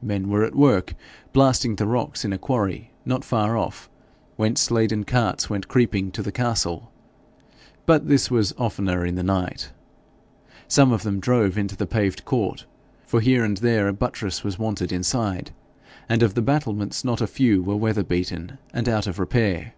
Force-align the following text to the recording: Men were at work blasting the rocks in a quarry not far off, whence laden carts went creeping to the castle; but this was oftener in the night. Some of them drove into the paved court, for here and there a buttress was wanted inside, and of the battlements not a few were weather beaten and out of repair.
Men 0.00 0.28
were 0.28 0.44
at 0.44 0.54
work 0.54 0.94
blasting 1.32 1.74
the 1.74 1.88
rocks 1.88 2.24
in 2.24 2.32
a 2.32 2.38
quarry 2.38 2.92
not 3.04 3.24
far 3.24 3.56
off, 3.56 3.90
whence 4.36 4.70
laden 4.70 5.02
carts 5.02 5.50
went 5.50 5.66
creeping 5.66 6.12
to 6.12 6.22
the 6.22 6.30
castle; 6.30 6.92
but 7.84 8.06
this 8.06 8.30
was 8.30 8.54
oftener 8.56 9.04
in 9.04 9.16
the 9.16 9.24
night. 9.24 9.72
Some 10.68 10.92
of 10.92 11.02
them 11.02 11.18
drove 11.18 11.58
into 11.58 11.76
the 11.76 11.88
paved 11.88 12.24
court, 12.24 12.64
for 13.08 13.20
here 13.20 13.42
and 13.44 13.56
there 13.56 13.88
a 13.88 13.92
buttress 13.92 14.44
was 14.44 14.56
wanted 14.56 14.92
inside, 14.92 15.50
and 16.08 16.22
of 16.22 16.34
the 16.34 16.42
battlements 16.42 17.02
not 17.04 17.20
a 17.20 17.26
few 17.26 17.60
were 17.60 17.74
weather 17.74 18.04
beaten 18.04 18.58
and 18.72 18.88
out 18.88 19.08
of 19.08 19.18
repair. 19.18 19.74